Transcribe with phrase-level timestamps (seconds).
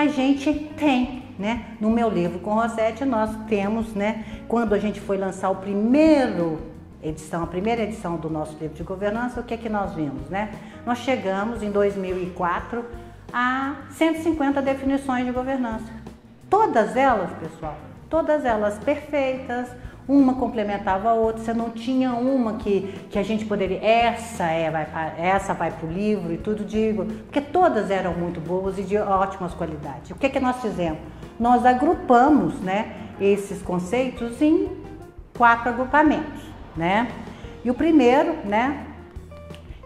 [0.00, 1.76] a gente tem, né?
[1.78, 4.24] No meu livro com Rosete nós temos, né?
[4.48, 6.58] Quando a gente foi lançar o primeiro
[7.02, 10.28] edição, a primeira edição do nosso livro de governança, o que é que nós vimos,
[10.30, 10.52] né?
[10.86, 12.84] Nós chegamos em 2004
[13.32, 15.92] a 150 definições de governança.
[16.48, 17.76] Todas elas, pessoal,
[18.08, 19.68] todas elas perfeitas,
[20.10, 24.68] uma complementava a outra, você não tinha uma que, que a gente poderia, essa é,
[24.68, 24.86] vai,
[25.16, 28.98] essa vai para o livro e tudo, digo, porque todas eram muito boas e de
[28.98, 30.10] ótimas qualidades.
[30.10, 30.98] O que, que nós fizemos?
[31.38, 34.68] Nós agrupamos né, esses conceitos em
[35.38, 36.42] quatro agrupamentos,
[36.76, 37.08] né?
[37.64, 38.84] E o primeiro, né,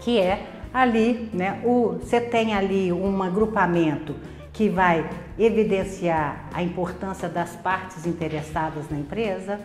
[0.00, 4.14] que é ali, né, o, você tem ali um agrupamento
[4.52, 9.58] que vai evidenciar a importância das partes interessadas na empresa,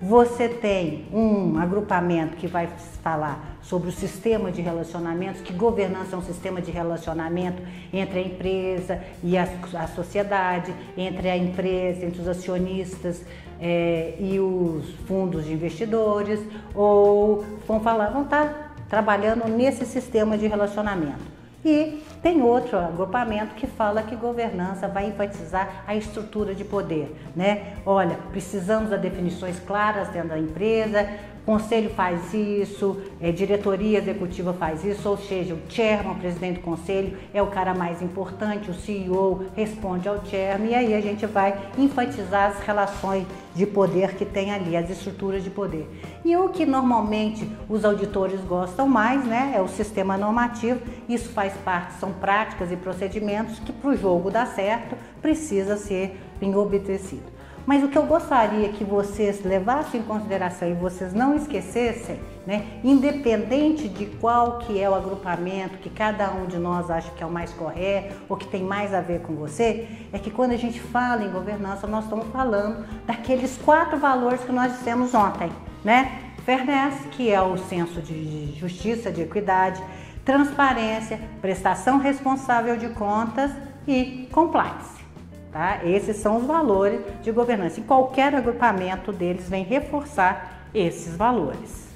[0.00, 2.68] você tem um agrupamento que vai
[3.02, 7.60] falar sobre o sistema de relacionamentos, que governança é um sistema de relacionamento
[7.92, 13.24] entre a empresa e a, a sociedade, entre a empresa, entre os acionistas
[13.60, 16.40] é, e os fundos de investidores,
[16.74, 21.38] ou vão falar, vão estar trabalhando nesse sistema de relacionamento.
[21.64, 27.74] E tem outro agrupamento que fala que governança vai enfatizar a estrutura de poder, né?
[27.86, 31.08] Olha, precisamos de definições claras dentro da empresa,
[31.48, 36.60] conselho faz isso, é, diretoria executiva faz isso, ou seja, o chairman, o presidente do
[36.60, 41.24] conselho, é o cara mais importante, o CEO responde ao chairman, e aí a gente
[41.24, 45.88] vai enfatizar as relações de poder que tem ali, as estruturas de poder.
[46.22, 51.54] E o que normalmente os auditores gostam mais, né, é o sistema normativo, isso faz
[51.64, 57.38] parte, são práticas e procedimentos que para o jogo dar certo precisa ser bem obedecido.
[57.68, 62.64] Mas o que eu gostaria que vocês levassem em consideração e vocês não esquecessem, né,
[62.82, 67.26] independente de qual que é o agrupamento que cada um de nós acha que é
[67.26, 70.56] o mais correto ou que tem mais a ver com você, é que quando a
[70.56, 75.50] gente fala em governança, nós estamos falando daqueles quatro valores que nós dissemos ontem,
[75.84, 76.22] né?
[76.46, 79.82] Fairness, que é o senso de justiça, de equidade,
[80.28, 83.50] transparência, prestação responsável de contas
[83.86, 85.02] e compliance.
[85.50, 85.78] Tá?
[85.82, 87.80] Esses são os valores de governança.
[87.80, 91.88] E qualquer agrupamento deles vem reforçar esses valores.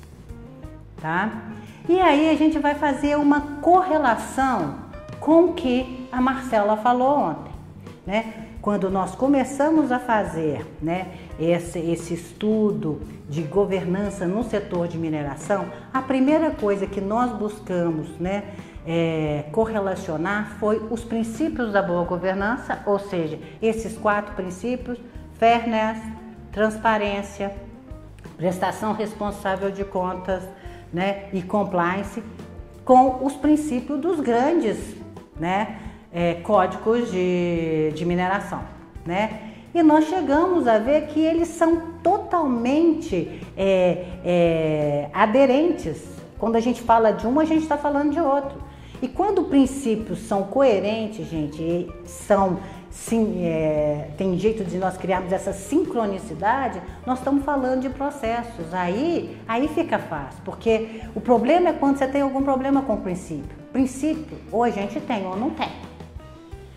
[0.98, 1.30] Tá?
[1.86, 4.76] E aí a gente vai fazer uma correlação
[5.20, 7.52] com o que a Marcela falou ontem.
[8.06, 8.46] Né?
[8.62, 15.66] Quando nós começamos a fazer né, esse, esse estudo de governança no setor de mineração,
[15.92, 18.44] a primeira coisa que nós buscamos né,
[18.86, 24.96] é, correlacionar foi os princípios da boa governança, ou seja, esses quatro princípios:
[25.40, 25.98] fairness,
[26.52, 27.52] transparência,
[28.36, 30.44] prestação responsável de contas
[30.92, 32.22] né, e compliance,
[32.84, 34.94] com os princípios dos grandes
[35.36, 35.80] né,
[36.12, 38.60] é, códigos de, de mineração.
[39.04, 39.52] Né?
[39.74, 46.02] E nós chegamos a ver que eles são totalmente é, é, aderentes.
[46.38, 48.60] Quando a gente fala de um, a gente está falando de outro.
[49.00, 52.58] E quando princípios são coerentes, gente, são
[52.92, 58.72] sim, é, tem jeito de nós criarmos essa sincronicidade, nós estamos falando de processos.
[58.72, 63.00] Aí, aí fica fácil, porque o problema é quando você tem algum problema com o
[63.00, 63.56] princípio.
[63.72, 65.70] Princípio, ou a gente tem ou não tem.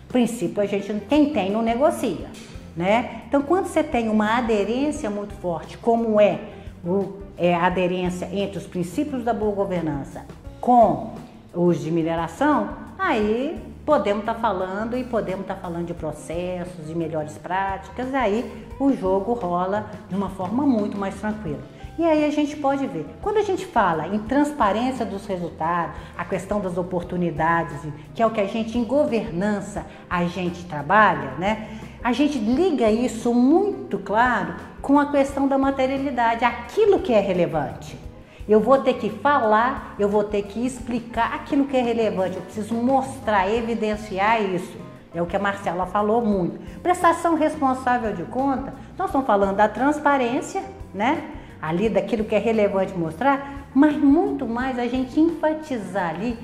[0.08, 2.28] Princípio, a gente quem tem não negocia,
[2.76, 3.22] né?
[3.28, 6.38] Então, quando você tem uma aderência muito forte, como é,
[6.84, 10.24] o, é a aderência entre os princípios da boa governança
[10.60, 11.14] com
[11.52, 16.86] os de mineração, aí podemos estar tá falando e podemos estar tá falando de processos,
[16.86, 21.75] de melhores práticas, aí o jogo rola de uma forma muito mais tranquila.
[21.98, 26.26] E aí a gente pode ver, quando a gente fala em transparência dos resultados, a
[26.26, 27.80] questão das oportunidades,
[28.14, 31.68] que é o que a gente em governança a gente trabalha, né?
[32.04, 37.98] A gente liga isso muito claro com a questão da materialidade, aquilo que é relevante.
[38.46, 42.42] Eu vou ter que falar, eu vou ter que explicar aquilo que é relevante, eu
[42.42, 44.76] preciso mostrar, evidenciar isso.
[45.14, 46.60] É o que a Marcela falou muito.
[46.82, 50.62] Prestação responsável de conta, nós estamos falando da transparência,
[50.92, 51.35] né?
[51.60, 56.38] Ali daquilo que é relevante mostrar, mas muito mais a gente enfatizar ali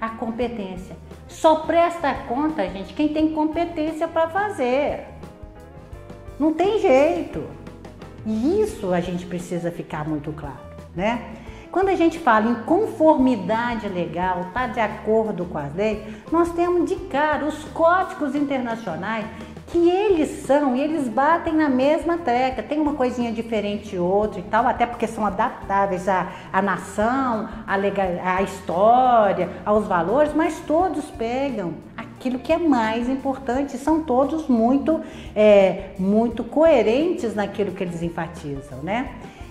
[0.00, 0.96] a competência.
[1.28, 5.06] Só presta conta, gente, quem tem competência para fazer.
[6.38, 7.44] Não tem jeito.
[8.26, 10.58] E isso a gente precisa ficar muito claro,
[10.94, 11.36] né?
[11.70, 16.88] Quando a gente fala em conformidade legal, está de acordo com as leis, nós temos
[16.88, 19.26] de cara os códigos internacionais
[19.74, 22.62] que eles são e eles batem na mesma tecla.
[22.62, 27.74] Tem uma coisinha diferente outra e tal, até porque são adaptáveis à, à nação, à,
[27.74, 33.76] legal, à história, aos valores, mas todos pegam aquilo que é mais importante.
[33.76, 35.00] São todos muito,
[35.34, 39.10] é, muito coerentes naquilo que eles enfatizam, né?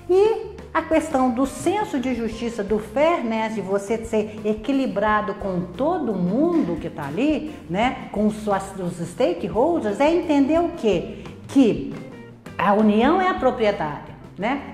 [0.09, 6.15] E a questão do senso de justiça, do fairness, de você ser equilibrado com todo
[6.15, 8.09] mundo que está ali, né?
[8.11, 11.23] Com os, os stakeholders, é entender o quê?
[11.47, 11.93] Que
[12.57, 14.73] a União é a proprietária, né?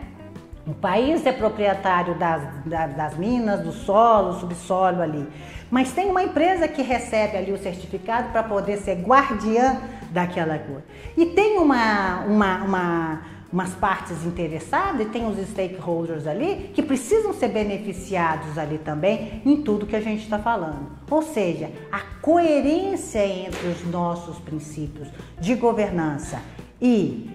[0.65, 5.27] O país é proprietário das, das, das, minas, do solo, subsolo ali.
[5.69, 9.81] Mas tem uma empresa que recebe ali o certificado para poder ser guardiã
[10.11, 10.83] daquela coisa.
[11.17, 17.33] E tem uma, uma, uma umas partes interessadas e tem os stakeholders ali que precisam
[17.33, 20.87] ser beneficiados ali também em tudo que a gente está falando.
[21.09, 25.07] Ou seja, a coerência entre os nossos princípios
[25.39, 26.41] de governança
[26.81, 27.29] e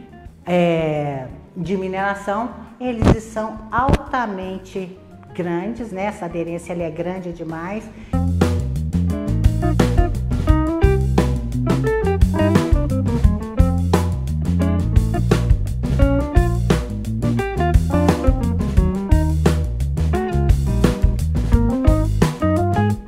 [0.47, 1.27] é,
[1.57, 2.51] de mineração,
[2.81, 4.99] eles são altamente
[5.35, 6.05] grandes, né?
[6.05, 7.85] Essa aderência é grande demais.